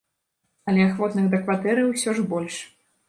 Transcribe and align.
Але 0.71 0.87
ахвотных 0.87 1.27
да 1.35 1.41
кватэры 1.43 1.85
ўсё 1.93 2.17
ж 2.21 2.25
больш. 2.33 2.55